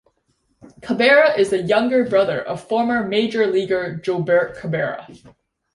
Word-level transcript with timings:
Cabrera 0.81 1.37
is 1.37 1.51
the 1.51 1.61
younger 1.61 2.03
brother 2.03 2.41
of 2.41 2.67
former 2.67 3.07
major 3.07 3.45
leaguer 3.45 4.01
Jolbert 4.03 4.57
Cabrera. 4.57 5.07